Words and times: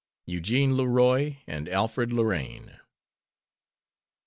EUGENE 0.25 0.75
LEROY 0.75 1.43
AND 1.45 1.69
ALFRED 1.69 2.11
LORRAINE. 2.11 2.79